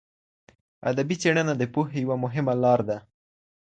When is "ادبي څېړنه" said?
0.89-1.53